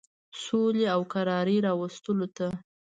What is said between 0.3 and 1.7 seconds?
سولي او کراري